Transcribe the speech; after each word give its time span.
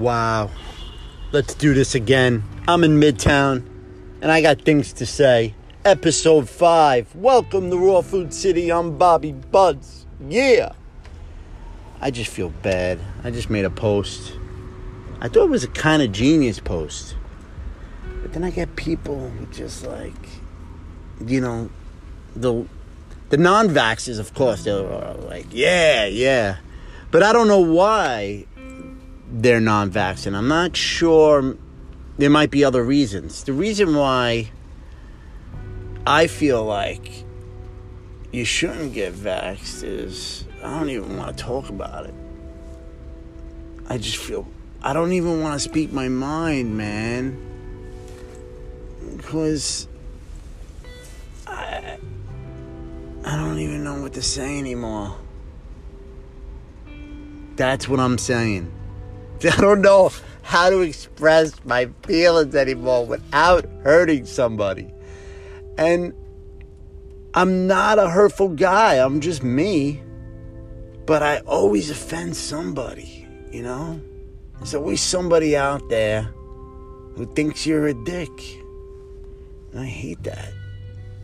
Wow. 0.00 0.48
Let's 1.30 1.52
do 1.52 1.74
this 1.74 1.94
again. 1.94 2.42
I'm 2.66 2.84
in 2.84 2.98
Midtown 2.98 3.62
and 4.22 4.32
I 4.32 4.40
got 4.40 4.62
things 4.62 4.94
to 4.94 5.04
say. 5.04 5.54
Episode 5.84 6.48
5. 6.48 7.16
Welcome 7.16 7.68
to 7.68 7.76
Raw 7.76 8.00
Food 8.00 8.32
City. 8.32 8.72
I'm 8.72 8.96
Bobby 8.96 9.32
Buds. 9.32 10.06
Yeah. 10.26 10.72
I 12.00 12.10
just 12.10 12.30
feel 12.30 12.48
bad. 12.48 12.98
I 13.24 13.30
just 13.30 13.50
made 13.50 13.66
a 13.66 13.70
post. 13.70 14.38
I 15.20 15.28
thought 15.28 15.44
it 15.44 15.50
was 15.50 15.64
a 15.64 15.68
kind 15.68 16.00
of 16.00 16.12
genius 16.12 16.60
post. 16.60 17.14
But 18.22 18.32
then 18.32 18.42
I 18.42 18.48
get 18.48 18.76
people 18.76 19.28
who 19.28 19.44
just 19.52 19.84
like, 19.84 20.30
you 21.26 21.42
know, 21.42 21.68
the 22.34 22.64
the 23.28 23.36
non-vaxxers, 23.36 24.18
of 24.18 24.32
course, 24.32 24.64
they're 24.64 24.80
like, 24.80 25.48
yeah, 25.50 26.06
yeah. 26.06 26.56
But 27.10 27.22
I 27.22 27.34
don't 27.34 27.48
know 27.48 27.60
why 27.60 28.46
they're 29.30 29.60
non-vaccinated. 29.60 30.38
I'm 30.38 30.48
not 30.48 30.76
sure. 30.76 31.56
There 32.18 32.30
might 32.30 32.50
be 32.50 32.64
other 32.64 32.82
reasons. 32.82 33.44
The 33.44 33.52
reason 33.52 33.94
why 33.94 34.50
I 36.06 36.26
feel 36.26 36.64
like 36.64 37.24
you 38.32 38.44
shouldn't 38.44 38.92
get 38.92 39.14
vaxxed 39.14 39.82
is 39.84 40.44
I 40.62 40.78
don't 40.78 40.90
even 40.90 41.16
want 41.16 41.36
to 41.36 41.42
talk 41.42 41.68
about 41.68 42.06
it. 42.06 42.14
I 43.88 43.98
just 43.98 44.16
feel 44.18 44.46
I 44.82 44.92
don't 44.92 45.12
even 45.12 45.40
want 45.40 45.54
to 45.54 45.60
speak 45.60 45.92
my 45.92 46.08
mind, 46.08 46.76
man. 46.76 47.38
Because 49.16 49.88
I 51.46 51.98
I 53.24 53.36
don't 53.36 53.58
even 53.58 53.84
know 53.84 54.02
what 54.02 54.14
to 54.14 54.22
say 54.22 54.58
anymore. 54.58 55.16
That's 57.56 57.88
what 57.88 58.00
I'm 58.00 58.18
saying. 58.18 58.72
I 59.44 59.60
don't 59.60 59.80
know 59.80 60.10
how 60.42 60.68
to 60.68 60.80
express 60.80 61.64
my 61.64 61.88
feelings 62.02 62.54
anymore 62.54 63.06
without 63.06 63.64
hurting 63.82 64.26
somebody. 64.26 64.92
And 65.78 66.12
I'm 67.32 67.66
not 67.66 67.98
a 67.98 68.10
hurtful 68.10 68.50
guy, 68.50 68.94
I'm 68.94 69.20
just 69.20 69.42
me. 69.42 70.02
But 71.06 71.22
I 71.22 71.38
always 71.40 71.90
offend 71.90 72.36
somebody, 72.36 73.26
you 73.50 73.62
know? 73.62 74.00
There's 74.58 74.74
always 74.74 75.00
somebody 75.00 75.56
out 75.56 75.88
there 75.88 76.22
who 77.16 77.26
thinks 77.34 77.66
you're 77.66 77.86
a 77.86 77.94
dick. 77.94 78.30
And 79.72 79.80
I 79.80 79.86
hate 79.86 80.22
that. 80.24 80.52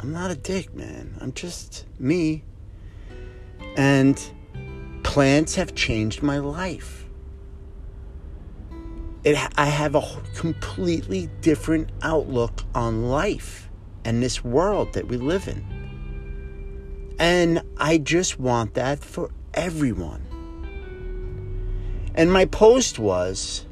I'm 0.00 0.12
not 0.12 0.30
a 0.30 0.36
dick, 0.36 0.74
man. 0.74 1.14
I'm 1.20 1.32
just 1.32 1.84
me. 1.98 2.44
And 3.76 4.18
plants 5.02 5.54
have 5.56 5.74
changed 5.74 6.22
my 6.22 6.38
life. 6.38 7.05
It, 9.26 9.36
I 9.58 9.66
have 9.66 9.96
a 9.96 10.02
completely 10.36 11.28
different 11.40 11.90
outlook 12.00 12.62
on 12.76 13.08
life 13.08 13.68
and 14.04 14.22
this 14.22 14.44
world 14.44 14.92
that 14.92 15.08
we 15.08 15.16
live 15.16 15.48
in. 15.48 17.16
And 17.18 17.60
I 17.76 17.98
just 17.98 18.38
want 18.38 18.74
that 18.74 19.00
for 19.00 19.32
everyone. 19.52 20.22
And 22.14 22.32
my 22.32 22.44
post 22.44 23.00
was, 23.00 23.66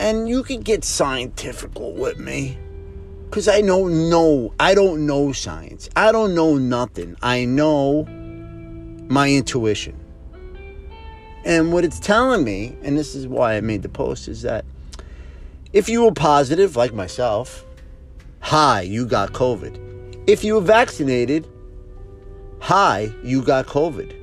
and 0.00 0.28
you 0.28 0.42
can 0.42 0.62
get 0.62 0.82
scientifical 0.82 1.94
with 1.94 2.18
me, 2.18 2.58
because 3.26 3.46
I 3.46 3.60
don't 3.60 4.10
know, 4.10 4.52
I 4.58 4.74
don't 4.74 5.06
know 5.06 5.30
science. 5.30 5.88
I 5.94 6.10
don't 6.10 6.34
know 6.34 6.58
nothing. 6.58 7.14
I 7.22 7.44
know 7.44 8.02
my 9.08 9.30
intuition. 9.30 9.96
And 11.44 11.72
what 11.72 11.84
it's 11.84 12.00
telling 12.00 12.42
me, 12.44 12.76
and 12.82 12.98
this 12.98 13.14
is 13.14 13.28
why 13.28 13.54
I 13.56 13.60
made 13.60 13.82
the 13.82 13.88
post, 13.88 14.26
is 14.26 14.42
that 14.42 14.64
if 15.72 15.88
you 15.88 16.04
were 16.04 16.12
positive, 16.12 16.76
like 16.76 16.92
myself, 16.92 17.64
hi, 18.40 18.82
you 18.82 19.06
got 19.06 19.32
COVID. 19.32 20.24
If 20.26 20.44
you 20.44 20.54
were 20.54 20.60
vaccinated, 20.60 21.48
hi, 22.60 23.12
you 23.22 23.42
got 23.42 23.66
COVID. 23.66 24.18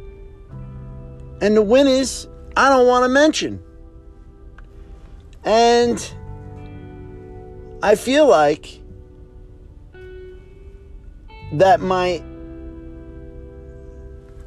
And 1.41 1.55
the 1.55 1.61
winners, 1.61 2.27
I 2.55 2.69
don't 2.69 2.87
want 2.87 3.03
to 3.03 3.09
mention. 3.09 3.63
And 5.43 6.13
I 7.81 7.95
feel 7.95 8.27
like 8.27 8.81
that 11.53 11.79
might 11.79 12.23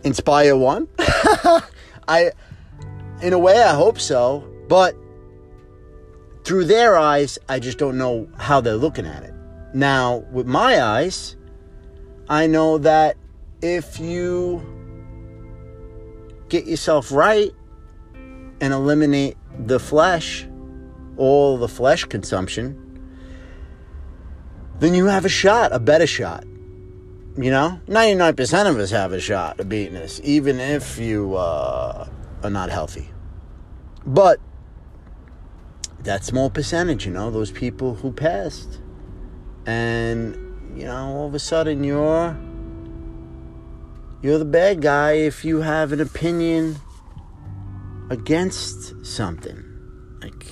inspire 0.05 0.57
one. 0.57 0.89
I 2.09 2.31
in 3.23 3.33
a 3.33 3.39
way 3.39 3.63
I 3.63 3.75
hope 3.75 3.99
so, 3.99 4.47
but 4.69 4.97
through 6.45 6.65
their 6.65 6.97
eyes, 6.97 7.39
I 7.49 7.59
just 7.59 7.79
don't 7.79 7.97
know 7.97 8.29
how 8.39 8.61
they're 8.61 8.77
looking 8.77 9.07
at 9.07 9.23
it. 9.23 9.35
Now, 9.75 10.25
with 10.33 10.47
my 10.47 10.83
eyes, 10.83 11.37
I 12.29 12.47
know 12.47 12.79
that 12.79 13.17
if 13.63 14.01
you 14.01 14.61
get 16.49 16.67
yourself 16.67 17.13
right 17.13 17.53
and 18.61 18.73
eliminate 18.73 19.37
the 19.67 19.79
flesh, 19.79 20.47
all 21.17 21.57
the 21.57 21.69
flesh 21.69 22.05
consumption, 22.05 22.79
then 24.81 24.95
you 24.95 25.07
have 25.07 25.25
a 25.25 25.29
shot, 25.29 25.73
a 25.73 25.79
better 25.79 26.07
shot. 26.07 26.45
You 27.39 27.51
know, 27.51 27.81
99% 27.87 28.69
of 28.69 28.79
us 28.79 28.91
have 28.91 29.13
a 29.13 29.21
shot 29.21 29.59
of 29.61 29.69
beating 29.69 29.95
this, 29.95 30.21
even 30.23 30.61
if 30.61 30.99
you 30.99 31.35
uh, 31.37 32.09
are 32.43 32.51
not 32.51 32.69
healthy. 32.69 33.09
But 34.05 34.39
that 36.05 36.25
small 36.25 36.51
percentage, 36.51 37.07
you 37.07 37.13
know, 37.13 37.31
those 37.31 37.51
people 37.51 37.95
who 37.95 38.13
passed. 38.13 38.81
And, 39.67 40.35
you 40.77 40.85
know, 40.85 41.07
all 41.07 41.27
of 41.27 41.35
a 41.35 41.39
sudden 41.39 41.85
you're 41.85 42.37
you're 44.23 44.39
the 44.39 44.45
bad 44.45 44.81
guy 44.81 45.13
if 45.13 45.45
you 45.45 45.63
have 45.63 45.93
an 45.93 46.01
opinion 46.01 46.77
against 48.11 49.05
something. 49.05 49.65
Like 50.21 50.47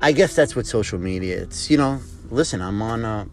I 0.00 0.12
guess 0.12 0.34
that's 0.34 0.56
what 0.56 0.66
social 0.66 0.98
media 0.98 1.42
it's 1.42 1.70
you 1.70 1.76
know, 1.76 2.00
listen, 2.30 2.62
I'm 2.62 2.80
on 2.80 3.04
uh 3.04 3.26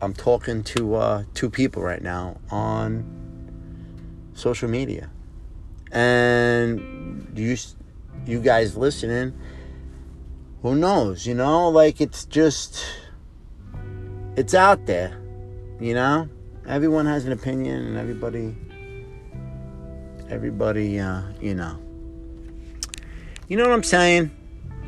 I'm 0.00 0.14
talking 0.14 0.62
to 0.64 0.94
uh 0.94 1.24
two 1.34 1.50
people 1.50 1.82
right 1.82 2.02
now 2.02 2.40
on 2.50 3.20
social 4.34 4.68
media. 4.68 5.10
And 5.92 7.30
you 7.34 7.56
you 8.26 8.40
guys 8.40 8.76
listening, 8.76 9.38
who 10.62 10.74
knows, 10.74 11.26
you 11.26 11.34
know? 11.34 11.68
Like 11.68 12.00
it's 12.00 12.24
just 12.24 12.84
it's 14.36 14.54
out 14.54 14.86
there, 14.86 15.20
you 15.80 15.94
know? 15.94 16.28
Everyone 16.66 17.06
has 17.06 17.24
an 17.24 17.32
opinion 17.32 17.86
and 17.86 17.96
everybody 17.96 18.54
everybody 20.28 21.00
uh, 21.00 21.22
you 21.40 21.54
know. 21.54 21.78
You 23.48 23.56
know 23.56 23.64
what 23.64 23.72
I'm 23.72 23.82
saying? 23.82 24.30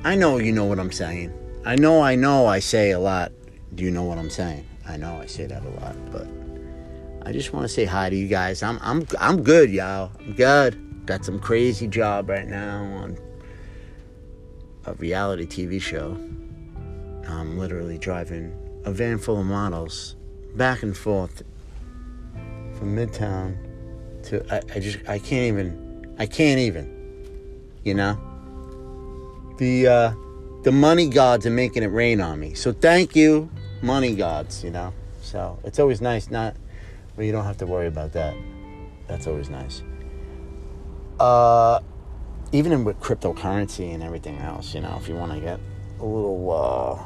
I 0.04 0.14
know 0.14 0.38
you 0.38 0.52
know 0.52 0.66
what 0.66 0.78
I'm 0.78 0.92
saying. 0.92 1.32
I 1.64 1.76
know 1.76 2.02
I 2.02 2.14
know 2.14 2.46
I 2.46 2.58
say 2.58 2.90
a 2.92 2.98
lot. 2.98 3.32
Do 3.74 3.84
you 3.84 3.90
know 3.90 4.04
what 4.04 4.18
I'm 4.18 4.30
saying? 4.30 4.66
I 4.86 4.96
know 4.96 5.20
I 5.20 5.26
say 5.26 5.46
that 5.46 5.64
a 5.64 5.68
lot, 5.80 5.96
but 6.12 6.26
I 7.24 7.32
just 7.32 7.52
want 7.52 7.64
to 7.64 7.68
say 7.68 7.84
hi 7.84 8.10
to 8.10 8.16
you 8.16 8.28
guys. 8.28 8.62
I'm 8.62 8.78
I'm 8.82 9.06
I'm 9.18 9.42
good, 9.42 9.70
y'all. 9.70 10.12
I'm 10.20 10.34
good. 10.34 11.06
Got 11.06 11.24
some 11.24 11.40
crazy 11.40 11.88
job 11.88 12.28
right 12.28 12.46
now 12.46 12.82
on 12.82 13.16
a 14.86 14.94
reality 14.94 15.46
TV 15.46 15.80
show. 15.80 16.12
I'm 17.28 17.58
literally 17.58 17.98
driving 17.98 18.56
a 18.84 18.92
van 18.92 19.18
full 19.18 19.38
of 19.38 19.46
models 19.46 20.16
back 20.56 20.82
and 20.82 20.96
forth 20.96 21.42
from 22.78 22.96
Midtown 22.96 23.56
to 24.24 24.44
I, 24.52 24.60
I 24.74 24.80
just 24.80 24.98
I 25.08 25.18
can't 25.18 25.46
even 25.46 26.14
I 26.18 26.26
can't 26.26 26.58
even 26.58 27.00
you 27.84 27.94
know? 27.94 28.18
The 29.58 29.86
uh, 29.86 30.14
the 30.62 30.72
money 30.72 31.08
gods 31.08 31.46
are 31.46 31.50
making 31.50 31.82
it 31.82 31.88
rain 31.88 32.20
on 32.20 32.38
me. 32.38 32.54
So 32.54 32.72
thank 32.72 33.16
you 33.16 33.50
money 33.82 34.14
gods 34.14 34.64
you 34.64 34.70
know? 34.70 34.92
So 35.22 35.58
it's 35.64 35.78
always 35.78 36.00
nice 36.00 36.30
not 36.30 36.56
but 37.16 37.24
you 37.24 37.32
don't 37.32 37.44
have 37.44 37.58
to 37.58 37.66
worry 37.66 37.86
about 37.86 38.12
that. 38.12 38.34
That's 39.06 39.26
always 39.26 39.48
nice. 39.48 39.82
Uh 41.20 41.80
even 42.52 42.84
with 42.84 43.00
cryptocurrency 43.00 43.94
and 43.94 44.02
everything 44.02 44.38
else, 44.38 44.74
you 44.74 44.80
know, 44.80 44.96
if 45.00 45.08
you 45.08 45.14
want 45.14 45.32
to 45.32 45.40
get 45.40 45.58
a 45.98 46.04
little, 46.04 46.50
uh, 46.52 47.02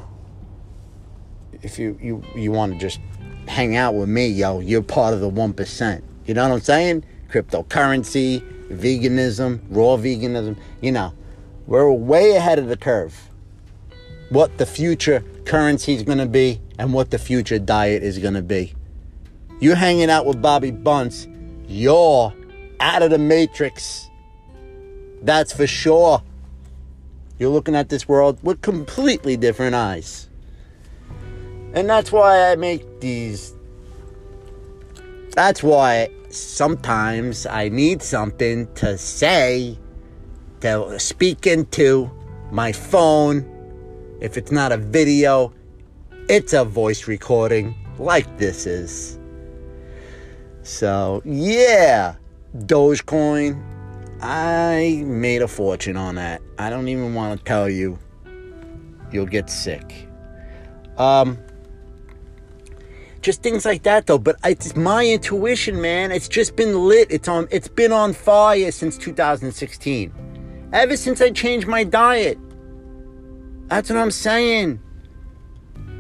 if 1.63 1.79
you 1.79 1.99
you 2.03 2.23
you 2.35 2.51
want 2.51 2.73
to 2.73 2.79
just 2.79 3.01
hang 3.47 3.77
out 3.77 3.95
with 3.95 4.09
me, 4.09 4.27
yo, 4.27 4.61
you're 4.61 4.83
part 4.83 5.15
of 5.15 5.21
the 5.21 5.29
one 5.29 5.53
percent. 5.53 6.05
You 6.27 6.35
know 6.35 6.49
what 6.49 6.55
I'm 6.55 6.61
saying? 6.61 7.05
Cryptocurrency, 7.31 8.41
veganism, 8.69 9.61
raw 9.71 9.97
veganism. 9.97 10.59
You 10.83 10.93
know, 10.93 11.15
we're 11.67 11.91
way 11.91 12.37
ahead 12.37 12.59
of 12.59 12.67
the 12.69 12.77
curve. 12.77 13.31
What 14.31 14.59
the 14.59 14.67
future 14.67 15.25
currency 15.45 15.95
is 15.95 16.03
going 16.03 16.19
to 16.19 16.27
be 16.27 16.61
and 16.79 16.93
what 16.93 17.13
the 17.13 17.19
future 17.19 17.61
diet 17.61 18.03
is 18.03 18.19
going 18.19 18.35
to 18.35 18.43
be. 18.43 18.75
You're 19.61 19.77
hanging 19.77 20.11
out 20.11 20.27
with 20.27 20.43
Bobby 20.43 20.73
Bunce. 20.73 21.29
You're 21.69 22.35
out 22.81 23.03
of 23.03 23.11
the 23.11 23.19
matrix. 23.19 24.11
That's 25.23 25.53
for 25.53 25.67
sure. 25.67 26.23
You're 27.39 27.51
looking 27.51 27.75
at 27.75 27.89
this 27.89 28.09
world 28.09 28.39
with 28.43 28.63
completely 28.63 29.37
different 29.37 29.75
eyes. 29.75 30.29
And 31.75 31.89
that's 31.89 32.11
why 32.11 32.51
I 32.51 32.57
make 32.57 33.01
these. 33.01 33.55
That's 35.35 35.63
why 35.63 36.09
sometimes 36.31 37.45
I 37.47 37.69
need 37.69 38.03
something 38.03 38.73
to 38.75 38.97
say, 38.97 39.79
to 40.61 40.99
speak 40.99 41.47
into 41.47 42.11
my 42.51 42.73
phone. 42.73 43.45
If 44.21 44.39
it's 44.39 44.51
not 44.51 44.73
a 44.73 44.79
video, 44.79 45.53
it's 46.29 46.55
a 46.55 46.65
voice 46.65 47.07
recording 47.07 47.75
like 47.99 48.39
this 48.39 48.65
is. 48.65 49.19
So, 50.63 51.21
yeah, 51.25 52.15
Dogecoin. 52.57 53.76
I 54.21 55.03
made 55.07 55.43
a 55.43 55.49
fortune 55.49 55.97
on 55.97 56.15
that. 56.15 56.43
I 56.59 56.71
don't 56.71 56.89
even 56.89 57.15
want 57.15 57.39
to 57.39 57.45
tell 57.45 57.69
you. 57.69 57.99
You'll 59.13 59.27
get 59.27 59.51
sick. 59.51 60.09
Um, 60.97 61.39
just 63.27 63.43
things 63.43 63.65
like 63.65 63.83
that 63.83 64.07
though 64.07 64.19
but 64.21 64.37
it's 64.45 64.77
my 64.77 65.05
intuition 65.05 65.81
man 65.81 66.13
it's 66.13 66.29
just 66.29 66.55
been 66.55 66.87
lit 66.87 67.11
it's 67.11 67.27
on 67.27 67.49
it's 67.51 67.67
been 67.67 67.91
on 67.91 68.13
fire 68.13 68.71
since 68.71 68.97
2016 68.97 70.13
ever 70.73 70.97
since 70.97 71.21
i 71.21 71.29
changed 71.31 71.67
my 71.67 71.83
diet 71.83 72.39
that's 73.67 73.91
what 73.91 73.99
i'm 73.99 74.13
saying 74.13 74.81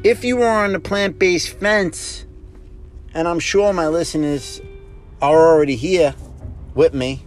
if 0.05 0.23
you 0.23 0.41
are 0.41 0.65
on 0.65 0.73
the 0.73 0.79
plant-based 0.79 1.59
fence 1.59 2.27
and 3.13 3.27
i'm 3.27 3.41
sure 3.41 3.73
my 3.73 3.89
listeners 3.89 4.61
are 5.21 5.53
already 5.53 5.75
here 5.75 6.15
with 6.77 6.95
me 6.95 7.26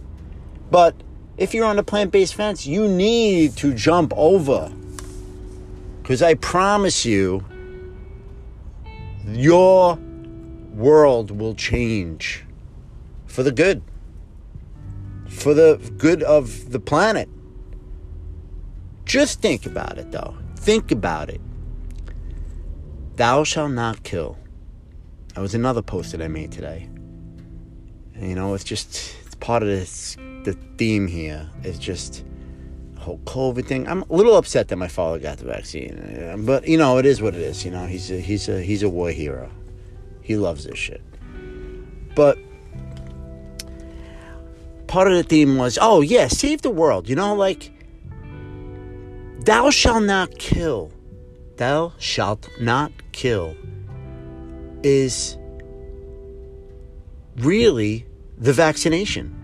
but 0.70 0.94
if 1.36 1.54
you're 1.54 1.64
on 1.64 1.78
a 1.78 1.82
plant-based 1.82 2.34
fence 2.34 2.66
you 2.66 2.88
need 2.88 3.56
to 3.56 3.74
jump 3.74 4.12
over 4.16 4.70
because 6.02 6.22
i 6.22 6.34
promise 6.34 7.04
you 7.04 7.44
your 9.26 9.96
world 10.74 11.30
will 11.30 11.54
change 11.54 12.44
for 13.26 13.42
the 13.42 13.52
good, 13.52 13.82
for 15.28 15.54
the 15.54 15.78
good 15.96 16.22
of 16.22 16.70
the 16.70 16.80
planet. 16.80 17.28
Just 19.04 19.40
think 19.40 19.66
about 19.66 19.98
it, 19.98 20.10
though. 20.10 20.36
Think 20.56 20.90
about 20.90 21.30
it. 21.30 21.40
Thou 23.16 23.44
shalt 23.44 23.72
not 23.72 24.02
kill. 24.02 24.38
That 25.34 25.40
was 25.40 25.54
another 25.54 25.82
post 25.82 26.12
that 26.12 26.22
I 26.22 26.28
made 26.28 26.52
today. 26.52 26.88
And, 28.14 28.28
you 28.28 28.34
know, 28.34 28.54
it's 28.54 28.64
just 28.64 29.14
it's 29.24 29.34
part 29.36 29.62
of 29.62 29.68
this 29.68 30.16
the 30.44 30.54
theme 30.76 31.06
here 31.06 31.48
is 31.64 31.78
just 31.78 32.24
whole 32.98 33.18
COVID 33.24 33.66
thing. 33.66 33.88
I'm 33.88 34.02
a 34.02 34.12
little 34.12 34.36
upset 34.36 34.68
that 34.68 34.76
my 34.76 34.88
father 34.88 35.18
got 35.18 35.38
the 35.38 35.46
vaccine, 35.46 35.98
uh, 35.98 36.36
but 36.38 36.68
you 36.68 36.76
know 36.76 36.98
it 36.98 37.06
is 37.06 37.22
what 37.22 37.34
it 37.34 37.40
is. 37.40 37.64
You 37.64 37.70
know 37.70 37.86
he's 37.86 38.10
a, 38.10 38.20
he's 38.20 38.48
a 38.48 38.60
he's 38.60 38.82
a 38.82 38.88
war 38.88 39.10
hero. 39.10 39.50
He 40.22 40.36
loves 40.36 40.64
this 40.64 40.78
shit. 40.78 41.02
But 42.14 42.38
part 44.86 45.08
of 45.08 45.14
the 45.14 45.22
theme 45.22 45.56
was, 45.56 45.78
oh 45.80 46.02
yeah, 46.02 46.28
save 46.28 46.62
the 46.62 46.70
world. 46.70 47.08
You 47.08 47.16
know, 47.16 47.34
like 47.34 47.72
thou 49.40 49.70
shalt 49.70 50.04
not 50.04 50.38
kill. 50.38 50.92
Thou 51.56 51.92
shalt 51.98 52.48
not 52.60 52.92
kill 53.12 53.54
is 54.82 55.36
really 57.36 58.06
the 58.38 58.52
vaccination 58.52 59.39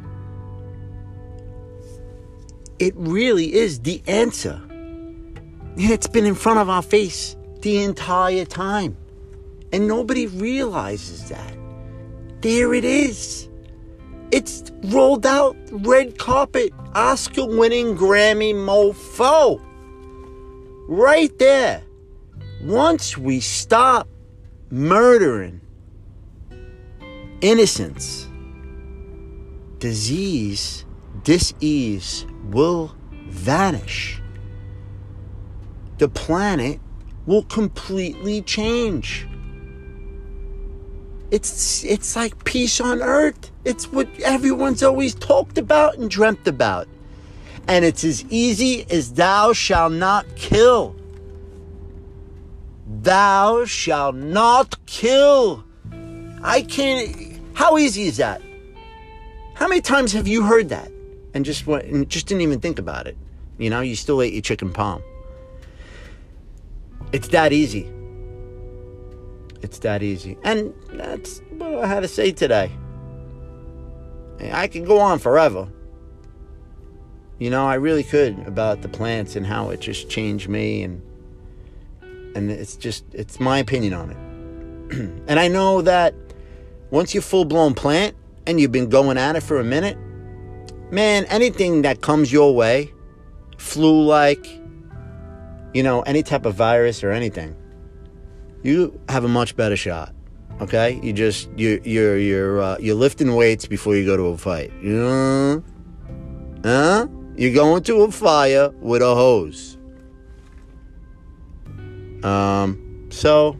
it 2.78 2.94
really 2.96 3.54
is 3.54 3.80
the 3.80 4.02
answer. 4.06 4.60
And 4.68 5.90
It's 5.90 6.06
been 6.06 6.26
in 6.26 6.34
front 6.34 6.58
of 6.58 6.68
our 6.68 6.82
face 6.82 7.36
the 7.60 7.82
entire 7.82 8.44
time. 8.44 8.96
And 9.72 9.88
nobody 9.88 10.26
realizes 10.26 11.28
that. 11.28 11.56
There 12.40 12.74
it 12.74 12.84
is. 12.84 13.48
It's 14.30 14.70
rolled 14.84 15.26
out 15.26 15.56
red 15.70 16.18
carpet, 16.18 16.72
Oscar 16.94 17.46
winning 17.46 17.96
Grammy 17.96 18.54
mofo. 18.54 19.60
Right 20.88 21.36
there. 21.38 21.82
Once 22.62 23.18
we 23.18 23.40
stop 23.40 24.08
murdering 24.70 25.60
innocence, 27.40 28.28
disease, 29.78 30.84
disease 31.22 32.26
will 32.50 32.94
vanish. 33.28 34.20
The 35.98 36.08
planet 36.08 36.80
will 37.26 37.44
completely 37.44 38.42
change. 38.42 39.26
It's 41.30 41.84
it's 41.84 42.14
like 42.14 42.44
peace 42.44 42.80
on 42.80 43.02
earth. 43.02 43.50
It's 43.64 43.90
what 43.90 44.08
everyone's 44.20 44.82
always 44.82 45.14
talked 45.14 45.58
about 45.58 45.98
and 45.98 46.08
dreamt 46.08 46.46
about. 46.46 46.86
And 47.66 47.84
it's 47.84 48.04
as 48.04 48.24
easy 48.30 48.86
as 48.90 49.14
thou 49.14 49.52
shalt 49.52 49.92
not 49.92 50.24
kill. 50.36 50.94
Thou 53.02 53.64
shalt 53.64 54.14
not 54.14 54.86
kill. 54.86 55.64
I 56.42 56.62
can't 56.62 57.40
how 57.54 57.78
easy 57.78 58.02
is 58.02 58.18
that? 58.18 58.40
How 59.54 59.66
many 59.66 59.80
times 59.80 60.12
have 60.12 60.28
you 60.28 60.42
heard 60.42 60.68
that? 60.68 60.92
And 61.36 61.44
just 61.44 61.66
went 61.66 61.84
and 61.84 62.08
just 62.08 62.26
didn't 62.26 62.40
even 62.40 62.60
think 62.60 62.78
about 62.78 63.06
it. 63.06 63.14
You 63.58 63.68
know, 63.68 63.82
you 63.82 63.94
still 63.94 64.22
ate 64.22 64.32
your 64.32 64.40
chicken 64.40 64.72
palm. 64.72 65.02
It's 67.12 67.28
that 67.28 67.52
easy. 67.52 67.92
It's 69.60 69.78
that 69.80 70.02
easy. 70.02 70.38
And 70.44 70.72
that's 70.94 71.42
what 71.50 71.84
I 71.84 71.86
had 71.86 72.00
to 72.00 72.08
say 72.08 72.32
today. 72.32 72.72
I 74.50 74.66
could 74.66 74.86
go 74.86 74.98
on 74.98 75.18
forever. 75.18 75.68
You 77.38 77.50
know, 77.50 77.66
I 77.66 77.74
really 77.74 78.02
could 78.02 78.38
about 78.46 78.80
the 78.80 78.88
plants 78.88 79.36
and 79.36 79.46
how 79.46 79.68
it 79.68 79.80
just 79.80 80.08
changed 80.08 80.48
me 80.48 80.82
and 80.82 81.02
and 82.34 82.50
it's 82.50 82.76
just 82.76 83.04
it's 83.12 83.38
my 83.38 83.58
opinion 83.58 83.92
on 83.92 84.10
it. 84.10 84.96
and 85.28 85.38
I 85.38 85.48
know 85.48 85.82
that 85.82 86.14
once 86.90 87.12
you're 87.12 87.22
full 87.22 87.44
blown 87.44 87.74
plant 87.74 88.16
and 88.46 88.58
you've 88.58 88.72
been 88.72 88.88
going 88.88 89.18
at 89.18 89.36
it 89.36 89.42
for 89.42 89.60
a 89.60 89.64
minute, 89.64 89.98
man, 90.90 91.24
anything 91.26 91.82
that 91.82 92.00
comes 92.00 92.32
your 92.32 92.54
way, 92.54 92.92
flu 93.58 94.02
like, 94.02 94.46
you 95.74 95.82
know, 95.82 96.02
any 96.02 96.22
type 96.22 96.46
of 96.46 96.54
virus 96.54 97.02
or 97.04 97.10
anything, 97.10 97.54
you 98.62 98.98
have 99.08 99.24
a 99.24 99.28
much 99.28 99.56
better 99.56 99.76
shot. 99.76 100.12
Okay, 100.60 100.98
you 101.02 101.12
just 101.12 101.50
you 101.56 101.80
you're 101.84 102.16
you're 102.16 102.62
uh, 102.62 102.78
you're 102.80 102.94
lifting 102.94 103.34
weights 103.34 103.66
before 103.66 103.94
you 103.94 104.06
go 104.06 104.16
to 104.16 104.28
a 104.28 104.38
fight. 104.38 104.72
You 104.80 104.94
know, 104.94 105.64
huh? 106.64 107.08
You're 107.36 107.52
going 107.52 107.82
to 107.82 108.02
a 108.02 108.10
fire 108.10 108.70
with 108.80 109.02
a 109.02 109.14
hose. 109.14 109.76
Um. 112.22 113.06
So. 113.10 113.58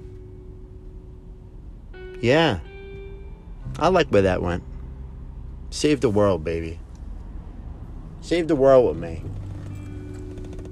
Yeah. 2.20 2.60
I 3.78 3.88
like 3.88 4.08
where 4.08 4.22
that 4.22 4.40
went. 4.40 4.64
Save 5.68 6.00
the 6.00 6.08
world, 6.08 6.42
baby. 6.42 6.80
Save 8.26 8.48
the 8.48 8.56
world 8.56 8.88
with 8.88 8.96
me. 8.96 9.22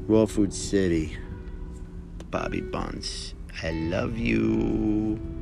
Raw 0.09 0.27
Food 0.27 0.53
City. 0.53 1.17
Bobby 2.29 2.61
Buns. 2.61 3.35
I 3.63 3.71
love 3.71 4.19
you. 4.19 5.34